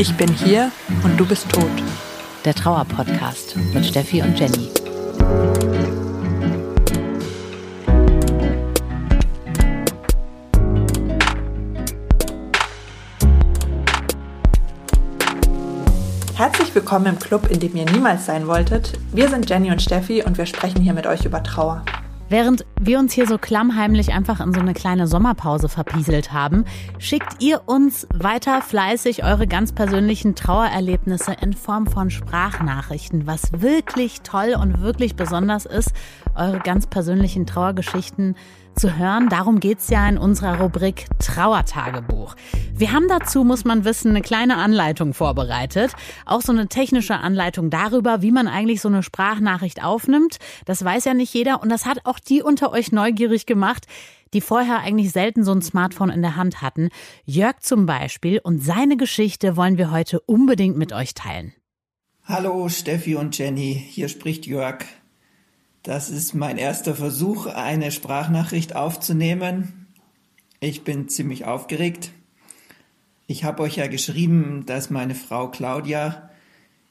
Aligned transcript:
Ich 0.00 0.16
bin 0.16 0.32
hier 0.32 0.70
und 1.02 1.18
du 1.18 1.26
bist 1.26 1.50
tot. 1.50 1.64
Der 2.44 2.54
Trauer-Podcast 2.54 3.56
mit 3.74 3.84
Steffi 3.84 4.22
und 4.22 4.38
Jenny. 4.38 4.70
Herzlich 16.36 16.72
willkommen 16.72 17.06
im 17.06 17.18
Club, 17.18 17.50
in 17.50 17.58
dem 17.58 17.74
ihr 17.74 17.84
niemals 17.90 18.26
sein 18.26 18.46
wolltet. 18.46 18.92
Wir 19.12 19.28
sind 19.28 19.50
Jenny 19.50 19.72
und 19.72 19.82
Steffi 19.82 20.22
und 20.22 20.38
wir 20.38 20.46
sprechen 20.46 20.80
hier 20.80 20.94
mit 20.94 21.08
euch 21.08 21.24
über 21.24 21.42
Trauer. 21.42 21.84
Während 22.30 22.66
wir 22.78 22.98
uns 22.98 23.14
hier 23.14 23.26
so 23.26 23.38
klammheimlich 23.38 24.12
einfach 24.12 24.40
in 24.40 24.52
so 24.52 24.60
eine 24.60 24.74
kleine 24.74 25.06
Sommerpause 25.06 25.70
verpieselt 25.70 26.30
haben, 26.30 26.66
schickt 26.98 27.42
ihr 27.42 27.62
uns 27.64 28.06
weiter 28.12 28.60
fleißig 28.60 29.24
eure 29.24 29.46
ganz 29.46 29.72
persönlichen 29.72 30.34
Trauererlebnisse 30.34 31.34
in 31.40 31.54
Form 31.54 31.86
von 31.86 32.10
Sprachnachrichten. 32.10 33.26
Was 33.26 33.62
wirklich 33.62 34.20
toll 34.20 34.54
und 34.60 34.82
wirklich 34.82 35.16
besonders 35.16 35.64
ist, 35.64 35.92
eure 36.38 36.60
ganz 36.60 36.86
persönlichen 36.86 37.46
Trauergeschichten 37.46 38.36
zu 38.74 38.96
hören. 38.96 39.28
Darum 39.28 39.60
geht's 39.60 39.90
ja 39.90 40.08
in 40.08 40.18
unserer 40.18 40.60
Rubrik 40.60 41.06
Trauertagebuch. 41.18 42.36
Wir 42.74 42.92
haben 42.92 43.08
dazu, 43.08 43.44
muss 43.44 43.64
man 43.64 43.84
wissen, 43.84 44.10
eine 44.10 44.22
kleine 44.22 44.56
Anleitung 44.56 45.14
vorbereitet. 45.14 45.92
Auch 46.24 46.40
so 46.40 46.52
eine 46.52 46.68
technische 46.68 47.16
Anleitung 47.16 47.70
darüber, 47.70 48.22
wie 48.22 48.30
man 48.30 48.46
eigentlich 48.46 48.80
so 48.80 48.88
eine 48.88 49.02
Sprachnachricht 49.02 49.82
aufnimmt. 49.84 50.38
Das 50.64 50.84
weiß 50.84 51.04
ja 51.04 51.14
nicht 51.14 51.34
jeder 51.34 51.62
und 51.62 51.70
das 51.70 51.86
hat 51.86 52.00
auch 52.04 52.18
die 52.18 52.42
unter 52.42 52.72
euch 52.72 52.92
neugierig 52.92 53.46
gemacht, 53.46 53.86
die 54.32 54.40
vorher 54.40 54.80
eigentlich 54.80 55.10
selten 55.10 55.42
so 55.42 55.52
ein 55.52 55.62
Smartphone 55.62 56.10
in 56.10 56.22
der 56.22 56.36
Hand 56.36 56.62
hatten. 56.62 56.90
Jörg 57.24 57.60
zum 57.60 57.86
Beispiel 57.86 58.38
und 58.42 58.62
seine 58.62 58.96
Geschichte 58.96 59.56
wollen 59.56 59.78
wir 59.78 59.90
heute 59.90 60.20
unbedingt 60.20 60.76
mit 60.76 60.92
euch 60.92 61.14
teilen. 61.14 61.52
Hallo 62.24 62.68
Steffi 62.68 63.14
und 63.16 63.38
Jenny, 63.38 63.72
hier 63.90 64.08
spricht 64.08 64.46
Jörg. 64.46 64.84
Das 65.88 66.10
ist 66.10 66.34
mein 66.34 66.58
erster 66.58 66.94
Versuch, 66.94 67.46
eine 67.46 67.90
Sprachnachricht 67.90 68.76
aufzunehmen. 68.76 69.86
Ich 70.60 70.84
bin 70.84 71.08
ziemlich 71.08 71.46
aufgeregt. 71.46 72.12
Ich 73.26 73.44
habe 73.44 73.62
euch 73.62 73.76
ja 73.76 73.86
geschrieben, 73.86 74.66
dass 74.66 74.90
meine 74.90 75.14
Frau 75.14 75.50
Claudia 75.50 76.28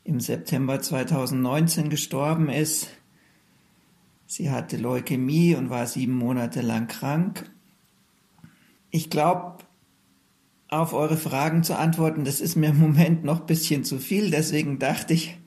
im 0.04 0.20
September 0.20 0.82
2019 0.82 1.92
gestorben 1.92 2.50
ist. 2.50 2.88
Sie 4.26 4.50
hatte 4.50 4.78
Leukämie 4.78 5.54
und 5.54 5.70
war 5.70 5.86
sieben 5.86 6.16
Monate 6.16 6.62
lang 6.62 6.88
krank. 6.88 7.48
Ich 8.90 9.12
glaube, 9.12 9.64
auf 10.70 10.94
eure 10.94 11.18
Fragen 11.18 11.62
zu 11.62 11.78
antworten, 11.78 12.26
das 12.26 12.42
ist 12.42 12.56
mir 12.56 12.70
im 12.70 12.80
Moment 12.80 13.24
noch 13.24 13.42
ein 13.42 13.46
bisschen 13.46 13.84
zu 13.84 14.00
viel. 14.00 14.32
Deswegen 14.32 14.80
dachte 14.80 15.14
ich, 15.14 15.38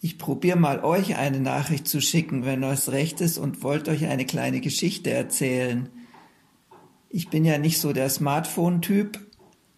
ich 0.00 0.18
probiere 0.18 0.58
mal 0.58 0.84
euch 0.84 1.16
eine 1.16 1.40
Nachricht 1.40 1.88
zu 1.88 2.00
schicken, 2.00 2.44
wenn 2.44 2.62
euch 2.62 2.88
recht 2.88 3.20
ist 3.20 3.38
und 3.38 3.62
wollt 3.62 3.88
euch 3.88 4.06
eine 4.06 4.24
kleine 4.24 4.60
Geschichte 4.60 5.10
erzählen. 5.10 5.88
Ich 7.08 7.30
bin 7.30 7.44
ja 7.44 7.58
nicht 7.58 7.80
so 7.80 7.92
der 7.92 8.08
Smartphone-Typ 8.08 9.18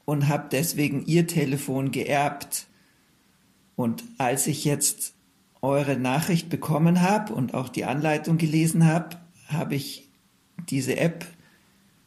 und 0.05 0.29
habe 0.29 0.49
deswegen 0.53 1.07
ihr 1.07 1.27
Telefon 1.27 1.91
geerbt. 1.91 2.67
Und 3.77 4.05
als 4.19 4.47
ich 4.47 4.65
jetzt 4.65 5.15
eure 5.63 5.97
Nachricht 5.97 6.51
bekommen 6.51 7.01
habe 7.01 7.33
und 7.33 7.55
auch 7.55 7.69
die 7.69 7.85
Anleitung 7.85 8.37
gelesen 8.37 8.87
habe, 8.87 9.17
habe 9.49 9.75
ich 9.75 10.09
diese 10.69 10.97
App 10.97 11.27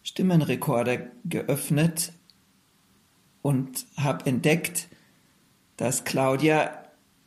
Stimmenrekorder 0.04 1.08
geöffnet 1.26 2.14
und 3.42 3.86
habe 3.98 4.26
entdeckt, 4.26 4.88
dass 5.78 6.04
Claudia 6.04 6.83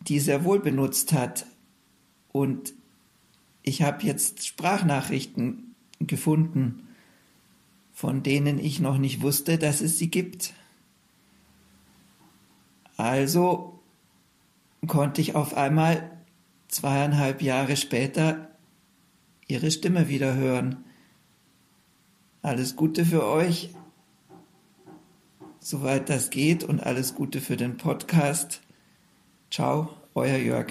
die 0.09 0.21
sehr 0.21 0.45
wohl 0.45 0.61
benutzt 0.61 1.13
hat. 1.13 1.47
Und 2.33 2.75
ich 3.63 3.83
habe 3.83 4.05
jetzt 4.05 4.47
Sprachnachrichten 4.47 5.75
gefunden, 6.01 6.89
von 7.93 8.23
denen 8.23 8.59
ich 8.59 8.81
noch 8.81 8.99
nicht 8.99 9.23
wusste, 9.23 9.59
dass 9.59 9.81
es 9.81 9.99
sie 9.99 10.11
gibt. 10.11 10.53
Also 12.97 13.81
konnte 14.87 15.21
ich 15.21 15.35
auf 15.35 15.55
einmal 15.55 16.11
zweieinhalb 16.69 17.43
Jahre 17.43 17.77
später 17.77 18.51
ihre 19.49 19.71
Stimme 19.71 20.09
wieder 20.09 20.35
hören. 20.35 20.85
Alles 22.43 22.77
Gute 22.77 23.05
für 23.05 23.27
euch, 23.27 23.71
soweit 25.59 26.09
das 26.09 26.31
geht, 26.31 26.65
und 26.65 26.81
alles 26.81 27.15
Gute 27.15 27.41
für 27.41 27.57
den 27.57 27.77
Podcast. 27.77 28.61
Ciao, 29.57 29.89
euer 30.15 30.37
Jörg. 30.37 30.67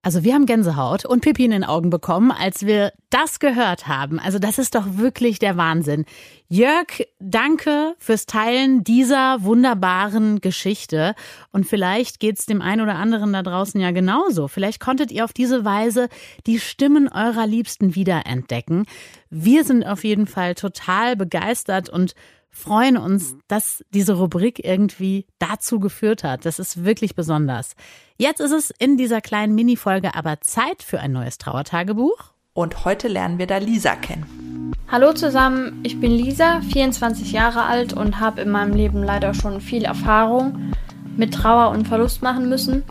Also 0.00 0.24
wir 0.24 0.32
haben 0.32 0.46
Gänsehaut 0.46 1.04
und 1.04 1.20
Pipi 1.20 1.44
in 1.44 1.50
den 1.50 1.62
Augen 1.62 1.90
bekommen, 1.90 2.30
als 2.30 2.64
wir 2.64 2.94
das 3.10 3.38
gehört 3.38 3.86
haben. 3.86 4.18
Also 4.18 4.38
das 4.38 4.58
ist 4.58 4.74
doch 4.74 4.96
wirklich 4.96 5.38
der 5.40 5.58
Wahnsinn. 5.58 6.06
Jörg, 6.48 6.86
danke 7.20 7.94
fürs 7.98 8.24
Teilen 8.24 8.82
dieser 8.82 9.44
wunderbaren 9.44 10.40
Geschichte. 10.40 11.14
Und 11.52 11.66
vielleicht 11.66 12.18
geht's 12.18 12.46
dem 12.46 12.62
einen 12.62 12.80
oder 12.80 12.94
anderen 12.94 13.34
da 13.34 13.42
draußen 13.42 13.78
ja 13.78 13.90
genauso. 13.90 14.48
Vielleicht 14.48 14.80
konntet 14.80 15.12
ihr 15.12 15.26
auf 15.26 15.34
diese 15.34 15.66
Weise 15.66 16.08
die 16.46 16.60
Stimmen 16.60 17.08
eurer 17.08 17.46
Liebsten 17.46 17.94
wiederentdecken. 17.94 18.86
Wir 19.28 19.64
sind 19.64 19.84
auf 19.84 20.02
jeden 20.02 20.26
Fall 20.26 20.54
total 20.54 21.14
begeistert 21.14 21.90
und 21.90 22.14
freuen 22.54 22.96
uns, 22.96 23.36
dass 23.48 23.84
diese 23.90 24.14
Rubrik 24.14 24.64
irgendwie 24.64 25.26
dazu 25.38 25.80
geführt 25.80 26.22
hat. 26.22 26.46
Das 26.46 26.58
ist 26.58 26.84
wirklich 26.84 27.14
besonders. 27.14 27.74
Jetzt 28.16 28.40
ist 28.40 28.52
es 28.52 28.70
in 28.70 28.96
dieser 28.96 29.20
kleinen 29.20 29.54
Mini-Folge 29.54 30.14
aber 30.14 30.40
Zeit 30.40 30.82
für 30.82 31.00
ein 31.00 31.12
neues 31.12 31.36
Trauertagebuch. 31.38 32.32
Und 32.52 32.84
heute 32.84 33.08
lernen 33.08 33.38
wir 33.38 33.48
da 33.48 33.58
Lisa 33.58 33.96
kennen. 33.96 34.72
Hallo 34.88 35.12
zusammen, 35.12 35.80
ich 35.82 35.98
bin 35.98 36.12
Lisa, 36.12 36.60
24 36.60 37.32
Jahre 37.32 37.64
alt 37.64 37.92
und 37.92 38.20
habe 38.20 38.42
in 38.42 38.50
meinem 38.50 38.72
Leben 38.72 39.02
leider 39.02 39.34
schon 39.34 39.60
viel 39.60 39.84
Erfahrung 39.84 40.72
mit 41.16 41.34
Trauer 41.34 41.70
und 41.70 41.88
Verlust 41.88 42.22
machen 42.22 42.48
müssen. 42.48 42.84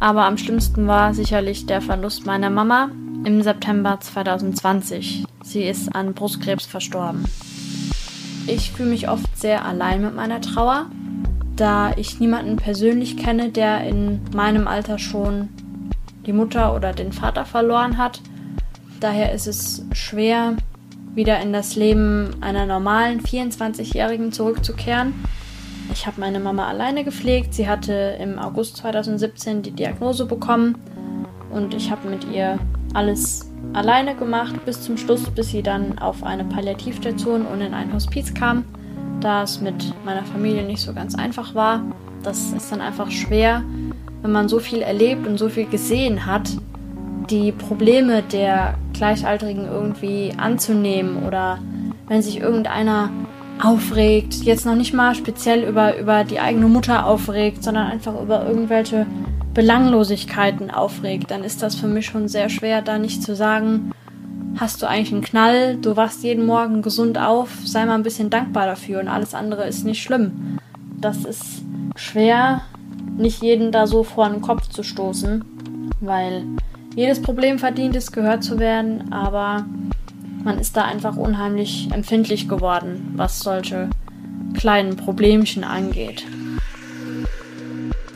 Aber 0.00 0.24
am 0.24 0.36
schlimmsten 0.36 0.88
war 0.88 1.14
sicherlich 1.14 1.66
der 1.66 1.80
Verlust 1.80 2.26
meiner 2.26 2.50
Mama 2.50 2.90
im 3.24 3.40
September 3.40 3.98
2020. 4.00 5.24
Sie 5.44 5.62
ist 5.62 5.94
an 5.94 6.12
Brustkrebs 6.12 6.66
verstorben. 6.66 7.24
Ich 8.48 8.70
fühle 8.70 8.90
mich 8.90 9.08
oft 9.08 9.36
sehr 9.36 9.64
allein 9.64 10.02
mit 10.02 10.14
meiner 10.14 10.40
Trauer, 10.40 10.86
da 11.56 11.92
ich 11.96 12.20
niemanden 12.20 12.56
persönlich 12.56 13.16
kenne, 13.16 13.50
der 13.50 13.80
in 13.80 14.20
meinem 14.34 14.68
Alter 14.68 14.98
schon 14.98 15.48
die 16.26 16.32
Mutter 16.32 16.74
oder 16.74 16.92
den 16.92 17.12
Vater 17.12 17.44
verloren 17.44 17.98
hat. 17.98 18.20
Daher 19.00 19.32
ist 19.32 19.48
es 19.48 19.84
schwer, 19.92 20.56
wieder 21.14 21.40
in 21.40 21.52
das 21.52 21.74
Leben 21.74 22.36
einer 22.40 22.66
normalen 22.66 23.20
24-Jährigen 23.20 24.30
zurückzukehren. 24.30 25.12
Ich 25.92 26.06
habe 26.06 26.20
meine 26.20 26.38
Mama 26.38 26.68
alleine 26.68 27.02
gepflegt. 27.02 27.52
Sie 27.52 27.68
hatte 27.68 28.16
im 28.20 28.38
August 28.38 28.76
2017 28.76 29.62
die 29.62 29.70
Diagnose 29.72 30.24
bekommen 30.24 30.76
und 31.50 31.74
ich 31.74 31.90
habe 31.90 32.08
mit 32.08 32.24
ihr 32.30 32.58
alles 32.94 33.50
alleine 33.76 34.14
gemacht 34.14 34.64
bis 34.64 34.80
zum 34.80 34.96
Schluss, 34.96 35.28
bis 35.30 35.50
sie 35.50 35.62
dann 35.62 35.98
auf 35.98 36.24
eine 36.24 36.44
Palliativstation 36.44 37.42
und 37.42 37.60
in 37.60 37.74
ein 37.74 37.92
Hospiz 37.92 38.32
kam, 38.32 38.64
da 39.20 39.42
es 39.42 39.60
mit 39.60 39.92
meiner 40.04 40.24
Familie 40.24 40.64
nicht 40.64 40.80
so 40.80 40.94
ganz 40.94 41.14
einfach 41.14 41.54
war. 41.54 41.82
Das 42.22 42.52
ist 42.52 42.72
dann 42.72 42.80
einfach 42.80 43.10
schwer, 43.10 43.62
wenn 44.22 44.32
man 44.32 44.48
so 44.48 44.60
viel 44.60 44.80
erlebt 44.80 45.26
und 45.26 45.36
so 45.36 45.50
viel 45.50 45.66
gesehen 45.66 46.24
hat, 46.24 46.50
die 47.28 47.52
Probleme 47.52 48.22
der 48.22 48.74
Gleichaltrigen 48.94 49.66
irgendwie 49.66 50.32
anzunehmen 50.38 51.24
oder 51.26 51.58
wenn 52.08 52.22
sich 52.22 52.40
irgendeiner 52.40 53.10
aufregt, 53.62 54.36
jetzt 54.36 54.64
noch 54.64 54.74
nicht 54.74 54.94
mal 54.94 55.14
speziell 55.14 55.64
über, 55.64 55.98
über 55.98 56.24
die 56.24 56.40
eigene 56.40 56.66
Mutter 56.66 57.06
aufregt, 57.06 57.62
sondern 57.62 57.90
einfach 57.90 58.20
über 58.20 58.46
irgendwelche 58.46 59.06
Belanglosigkeiten 59.56 60.70
aufregt, 60.70 61.30
dann 61.30 61.42
ist 61.42 61.62
das 61.62 61.76
für 61.76 61.86
mich 61.86 62.04
schon 62.04 62.28
sehr 62.28 62.50
schwer, 62.50 62.82
da 62.82 62.98
nicht 62.98 63.22
zu 63.22 63.34
sagen, 63.34 63.92
hast 64.58 64.82
du 64.82 64.86
eigentlich 64.86 65.12
einen 65.14 65.22
Knall, 65.22 65.76
du 65.78 65.96
wachst 65.96 66.22
jeden 66.22 66.44
Morgen 66.44 66.82
gesund 66.82 67.16
auf, 67.16 67.48
sei 67.64 67.86
mal 67.86 67.94
ein 67.94 68.02
bisschen 68.02 68.28
dankbar 68.28 68.66
dafür 68.66 69.00
und 69.00 69.08
alles 69.08 69.32
andere 69.32 69.66
ist 69.66 69.86
nicht 69.86 70.02
schlimm. 70.02 70.58
Das 71.00 71.24
ist 71.24 71.62
schwer, 71.94 72.60
nicht 73.16 73.42
jeden 73.42 73.72
da 73.72 73.86
so 73.86 74.04
vor 74.04 74.28
den 74.28 74.42
Kopf 74.42 74.68
zu 74.68 74.82
stoßen, 74.82 75.42
weil 76.02 76.44
jedes 76.94 77.22
Problem 77.22 77.58
verdient 77.58 77.96
es, 77.96 78.12
gehört 78.12 78.44
zu 78.44 78.58
werden, 78.58 79.10
aber 79.10 79.64
man 80.44 80.58
ist 80.58 80.76
da 80.76 80.84
einfach 80.84 81.16
unheimlich 81.16 81.88
empfindlich 81.94 82.46
geworden, 82.46 83.14
was 83.16 83.40
solche 83.40 83.88
kleinen 84.52 84.96
Problemchen 84.96 85.64
angeht. 85.64 86.26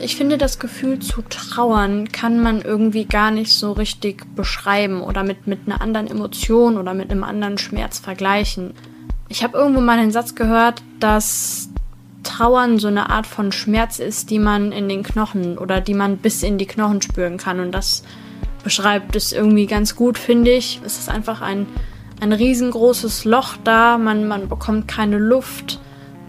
Ich 0.03 0.15
finde, 0.15 0.39
das 0.39 0.57
Gefühl 0.57 0.97
zu 0.97 1.21
trauern 1.21 2.11
kann 2.11 2.41
man 2.41 2.61
irgendwie 2.61 3.05
gar 3.05 3.29
nicht 3.29 3.51
so 3.53 3.71
richtig 3.71 4.25
beschreiben 4.35 5.01
oder 5.01 5.23
mit, 5.23 5.45
mit 5.45 5.59
einer 5.67 5.79
anderen 5.79 6.07
Emotion 6.07 6.79
oder 6.79 6.95
mit 6.95 7.11
einem 7.11 7.23
anderen 7.23 7.59
Schmerz 7.59 7.99
vergleichen. 7.99 8.73
Ich 9.29 9.43
habe 9.43 9.57
irgendwo 9.57 9.79
mal 9.79 9.99
einen 9.99 10.11
Satz 10.11 10.33
gehört, 10.33 10.81
dass 10.99 11.69
Trauern 12.23 12.79
so 12.79 12.87
eine 12.87 13.11
Art 13.11 13.27
von 13.27 13.51
Schmerz 13.51 13.99
ist, 13.99 14.31
die 14.31 14.39
man 14.39 14.71
in 14.71 14.89
den 14.89 15.03
Knochen 15.03 15.59
oder 15.59 15.81
die 15.81 15.93
man 15.93 16.17
bis 16.17 16.41
in 16.41 16.57
die 16.57 16.65
Knochen 16.65 17.03
spüren 17.03 17.37
kann. 17.37 17.59
Und 17.59 17.71
das 17.71 18.03
beschreibt 18.63 19.15
es 19.15 19.33
irgendwie 19.33 19.67
ganz 19.67 19.95
gut, 19.95 20.17
finde 20.17 20.51
ich. 20.51 20.81
Es 20.83 20.97
ist 20.97 21.09
einfach 21.09 21.41
ein, 21.41 21.67
ein 22.19 22.33
riesengroßes 22.33 23.25
Loch 23.25 23.55
da, 23.63 23.99
man, 23.99 24.27
man 24.27 24.49
bekommt 24.49 24.87
keine 24.87 25.19
Luft 25.19 25.79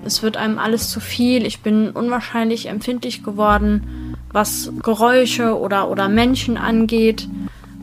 es 0.04 0.22
wird 0.22 0.36
einem 0.36 0.58
alles 0.58 0.90
zu 0.90 1.00
viel. 1.00 1.46
Ich 1.46 1.60
bin 1.60 1.90
unwahrscheinlich 1.90 2.66
empfindlich 2.66 3.22
geworden, 3.22 4.16
was 4.32 4.72
Geräusche 4.82 5.58
oder, 5.58 5.88
oder 5.90 6.08
Menschen 6.08 6.56
angeht. 6.56 7.28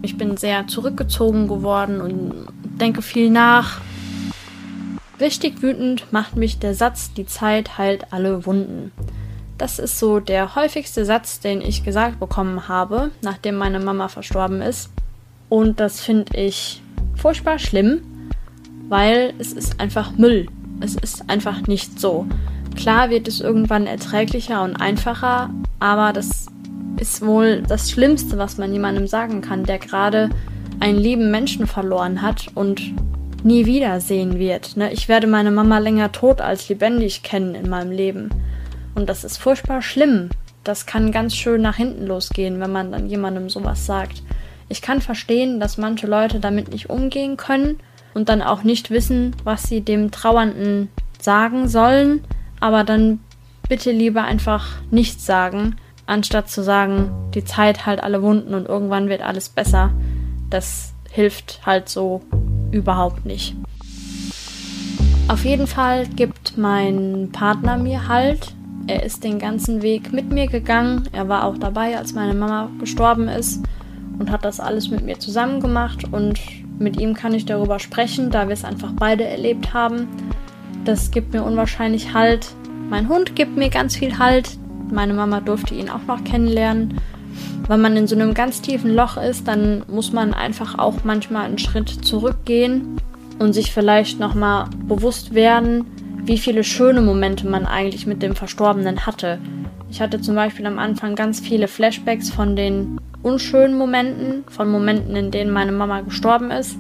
Ich 0.01 0.18
bin 0.18 0.38
sehr 0.38 0.68
zurückgezogen 0.68 1.48
geworden 1.48 2.01
und 2.01 2.48
denke 2.80 3.01
viel 3.01 3.30
nach. 3.30 3.81
Richtig 5.19 5.62
wütend 5.62 6.12
macht 6.12 6.38
mich 6.38 6.60
der 6.60 6.74
Satz, 6.74 7.13
die 7.13 7.25
Zeit 7.25 7.77
heilt 7.77 8.13
alle 8.13 8.45
Wunden. 8.45 8.92
Das 9.57 9.77
ist 9.77 10.00
so 10.00 10.22
der 10.22 10.56
häufigste 10.56 11.04
Satz, 11.04 11.42
den 11.42 11.62
ich 11.62 11.83
gesagt 11.83 12.19
bekommen 12.19 12.69
habe, 12.69 13.12
nachdem 13.22 13.56
meine 13.56 13.81
Mama 13.81 14.07
verstorben 14.07 14.62
ist. 14.62 14.89
Und 15.50 15.81
das 15.81 16.00
finde 16.00 16.38
ich 16.38 16.81
furchtbar 17.15 17.60
schlimm, 17.60 18.01
weil 18.88 19.33
es 19.38 19.51
ist 19.51 19.81
einfach 19.81 20.12
Müll. 20.12 20.48
Es 20.81 20.96
ist 20.96 21.30
einfach 21.30 21.68
nicht 21.68 22.00
so. 22.00 22.26
Klar 22.76 23.10
wird 23.10 23.28
es 23.28 23.42
irgendwann 23.42 23.88
erträglicher 23.88 24.64
und 24.64 24.76
einfacher, 24.76 25.50
aber 25.80 26.14
das 26.14 26.48
ist 27.00 27.26
wohl 27.26 27.62
das 27.62 27.92
Schlimmste, 27.92 28.38
was 28.38 28.58
man 28.58 28.72
jemandem 28.72 29.08
sagen 29.08 29.42
kann, 29.42 29.64
der 29.64 29.80
gerade 29.80 30.30
einen 30.80 30.98
lieben 30.98 31.31
Menschen 31.31 31.68
verloren 31.68 32.22
hat 32.22 32.48
und 32.56 32.81
nie 33.44 33.66
wiedersehen 33.66 34.38
wird. 34.38 34.78
Ne? 34.78 34.92
Ich 34.92 35.08
werde 35.08 35.28
meine 35.28 35.52
Mama 35.52 35.80
länger 35.80 36.12
tot 36.12 36.42
als 36.42 36.70
lebendig 36.70 37.24
kennen 37.24 37.56
in 37.56 37.70
meinem 37.70 37.92
Leben. 37.92 38.30
Und 38.96 39.10
das 39.10 39.24
ist 39.24 39.38
furchtbar 39.38 39.82
schlimm. 39.82 40.30
Das 40.64 40.86
kann 40.86 41.12
ganz 41.12 41.36
schön 41.36 41.62
nach 41.62 41.75
hinten 41.75 42.06
losgehen, 42.06 42.60
wenn 42.60 42.72
man 42.72 42.92
dann 42.92 43.08
jemandem 43.08 43.50
sowas 43.50 43.86
sagt. 43.86 44.24
Ich 44.68 44.82
kann 44.82 45.02
verstehen, 45.02 45.60
dass 45.60 45.78
manche 45.78 46.06
Leute 46.06 46.40
damit 46.40 46.72
nicht 46.72 46.90
umgehen 46.90 47.38
können 47.38 47.80
und 48.14 48.30
dann 48.30 48.42
auch 48.42 48.64
nicht 48.64 48.90
wissen, 48.90 49.36
was 49.44 49.64
sie 49.64 49.82
dem 49.82 50.12
Trauernden 50.12 50.90
sagen 51.20 51.68
sollen, 51.68 52.24
aber 52.60 52.84
dann 52.84 53.20
bitte 53.68 53.92
lieber 53.92 54.24
einfach 54.24 54.68
nichts 54.92 55.26
sagen, 55.26 55.76
anstatt 56.06 56.50
zu 56.50 56.64
sagen, 56.64 57.12
die 57.34 57.46
Zeit 57.46 57.86
halt 57.86 58.02
alle 58.02 58.22
Wunden 58.22 58.54
und 58.54 58.68
irgendwann 58.68 59.10
wird 59.10 59.22
alles 59.22 59.50
besser. 59.50 59.92
Das 60.50 60.94
hilft 61.12 61.62
halt 61.66 61.90
so 61.90 62.22
überhaupt 62.72 63.26
nicht. 63.26 63.56
Auf 65.28 65.46
jeden 65.46 65.68
Fall 65.68 66.08
gibt 66.08 66.58
mein 66.58 67.30
Partner 67.32 67.78
mir 67.78 68.08
halt. 68.08 68.56
Er 68.88 69.04
ist 69.04 69.24
den 69.24 69.38
ganzen 69.38 69.84
Weg 69.84 70.12
mit 70.12 70.32
mir 70.32 70.48
gegangen. 70.48 71.08
Er 71.12 71.30
war 71.30 71.44
auch 71.44 71.58
dabei, 71.60 71.96
als 71.96 72.14
meine 72.14 72.34
Mama 72.34 72.70
gestorben 72.80 73.28
ist 73.28 73.64
und 74.19 74.30
hat 74.31 74.45
das 74.45 74.60
alles 74.60 74.89
mit 74.89 75.04
mir 75.04 75.18
zusammen 75.18 75.62
gemacht 75.62 76.04
und 76.12 76.39
mit 76.77 77.00
ihm 77.00 77.13
kann 77.13 77.33
ich 77.33 77.45
darüber 77.45 77.80
sprechen, 77.80 78.30
da 78.30 78.48
wir 78.48 78.54
es 78.54 78.66
einfach 78.66 78.92
beide 78.95 79.24
erlebt 79.24 79.74
haben. 79.74 80.07
Das 80.86 81.12
gibt 81.12 81.33
mir 81.33 81.44
unwahrscheinlich 81.44 82.13
Halt. 82.13 82.48
Mein 82.89 83.10
Hund 83.10 83.36
gibt 83.36 83.57
mir 83.57 83.69
ganz 83.69 83.95
viel 83.95 84.18
Halt. 84.18 84.57
Meine 84.92 85.13
Mama 85.13 85.42
durfte 85.42 85.74
ihn 85.74 85.89
auch 85.89 86.04
noch 86.07 86.24
kennenlernen. 86.24 87.00
Wenn 87.68 87.81
man 87.81 87.95
in 87.95 88.07
so 88.07 88.16
einem 88.16 88.33
ganz 88.33 88.62
tiefen 88.62 88.95
Loch 88.95 89.18
ist, 89.18 89.48
dann 89.48 89.83
muss 89.88 90.12
man 90.12 90.33
einfach 90.33 90.80
auch 90.80 91.04
manchmal 91.04 91.45
einen 91.45 91.60
Schritt 91.60 91.89
zurückgehen 91.89 92.98
und 93.38 93.54
sich 93.54 93.72
vielleicht 93.72 94.19
nochmal 94.19 94.68
bewusst 94.88 95.33
werden, 95.33 95.86
wie 96.24 96.38
viele 96.38 96.63
schöne 96.63 97.01
Momente 97.01 97.48
man 97.48 97.65
eigentlich 97.65 98.07
mit 98.07 98.22
dem 98.22 98.36
Verstorbenen 98.36 99.06
hatte. 99.06 99.39
Ich 99.92 100.01
hatte 100.01 100.22
zum 100.22 100.36
Beispiel 100.36 100.65
am 100.65 100.80
Anfang 100.80 101.15
ganz 101.15 101.39
viele 101.39 101.68
Flashbacks 101.68 102.30
von 102.30 102.56
den 102.56 103.00
unschönen 103.21 103.77
Momenten, 103.77 104.44
von 104.50 104.69
Momenten, 104.69 105.16
in 105.16 105.31
denen 105.31 105.51
meine 105.51 105.71
Mama 105.71 106.01
gestorben 106.01 106.51
ist 106.51 106.77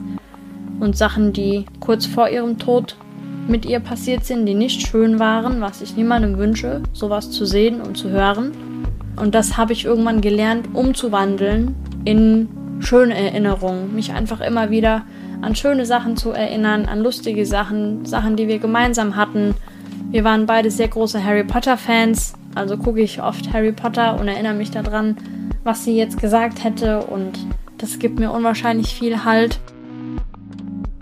und 0.79 0.97
Sachen, 0.97 1.33
die 1.33 1.65
kurz 1.79 2.05
vor 2.05 2.29
ihrem 2.29 2.57
Tod 2.57 2.95
mit 3.47 3.65
ihr 3.65 3.79
passiert 3.79 4.25
sind, 4.25 4.45
die 4.45 4.53
nicht 4.53 4.87
schön 4.87 5.19
waren, 5.19 5.59
was 5.59 5.81
ich 5.81 5.95
niemandem 5.95 6.37
wünsche, 6.37 6.83
sowas 6.93 7.31
zu 7.31 7.45
sehen 7.45 7.81
und 7.81 7.97
zu 7.97 8.09
hören. 8.09 8.51
Und 9.15 9.35
das 9.35 9.57
habe 9.57 9.73
ich 9.73 9.85
irgendwann 9.85 10.21
gelernt, 10.21 10.69
umzuwandeln 10.73 11.75
in 12.05 12.47
schöne 12.79 13.15
Erinnerungen, 13.15 13.93
mich 13.93 14.13
einfach 14.13 14.39
immer 14.39 14.69
wieder 14.69 15.03
an 15.41 15.55
schöne 15.55 15.85
Sachen 15.85 16.15
zu 16.15 16.31
erinnern, 16.31 16.85
an 16.85 17.01
lustige 17.01 17.45
Sachen, 17.45 18.05
Sachen, 18.05 18.35
die 18.35 18.47
wir 18.47 18.59
gemeinsam 18.59 19.15
hatten. 19.15 19.55
Wir 20.11 20.23
waren 20.23 20.45
beide 20.45 20.71
sehr 20.71 20.87
große 20.87 21.23
Harry 21.23 21.43
Potter 21.43 21.77
Fans, 21.77 22.33
also 22.55 22.77
gucke 22.77 23.01
ich 23.01 23.21
oft 23.21 23.51
Harry 23.51 23.71
Potter 23.71 24.19
und 24.19 24.27
erinnere 24.27 24.53
mich 24.53 24.71
daran, 24.71 25.17
was 25.69 25.83
sie 25.83 25.95
jetzt 25.95 26.19
gesagt 26.19 26.63
hätte 26.63 27.03
und 27.03 27.45
das 27.77 27.99
gibt 27.99 28.17
mir 28.17 28.31
unwahrscheinlich 28.31 28.95
viel 28.95 29.23
Halt. 29.23 29.59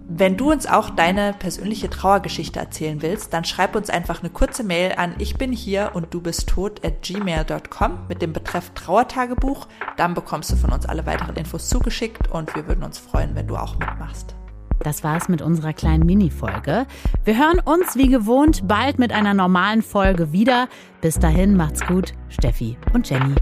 Wenn 0.09 0.35
du 0.35 0.51
uns 0.51 0.67
auch 0.67 0.89
deine 0.89 1.31
persönliche 1.39 1.89
Trauergeschichte 1.89 2.59
erzählen 2.59 3.01
willst, 3.01 3.33
dann 3.33 3.45
schreib 3.45 3.77
uns 3.77 3.89
einfach 3.89 4.19
eine 4.19 4.29
kurze 4.29 4.65
Mail 4.65 4.95
an 4.97 5.15
ich 5.19 5.37
bin 5.37 5.53
hier 5.53 5.91
und 5.93 6.13
du 6.13 6.19
bist 6.19 6.49
tot 6.49 6.85
at 6.85 7.01
gmail.com 7.01 7.99
mit 8.09 8.21
dem 8.21 8.33
Betreff 8.33 8.71
Trauertagebuch. 8.71 9.67
Dann 9.95 10.13
bekommst 10.13 10.51
du 10.51 10.57
von 10.57 10.73
uns 10.73 10.85
alle 10.85 11.05
weiteren 11.05 11.37
Infos 11.37 11.69
zugeschickt 11.69 12.29
und 12.29 12.53
wir 12.53 12.67
würden 12.67 12.83
uns 12.83 12.97
freuen, 12.97 13.35
wenn 13.35 13.47
du 13.47 13.55
auch 13.55 13.79
mitmachst. 13.79 14.35
Das 14.79 15.01
war's 15.01 15.29
mit 15.29 15.41
unserer 15.41 15.71
kleinen 15.71 16.05
Mini-Folge. 16.05 16.87
Wir 17.23 17.37
hören 17.37 17.61
uns 17.63 17.95
wie 17.95 18.09
gewohnt 18.09 18.67
bald 18.67 18.99
mit 18.99 19.13
einer 19.13 19.33
normalen 19.33 19.81
Folge 19.81 20.33
wieder. 20.33 20.67
Bis 20.99 21.17
dahin 21.19 21.55
macht's 21.55 21.87
gut, 21.87 22.11
Steffi 22.27 22.75
und 22.93 23.09
Jenny. 23.09 23.35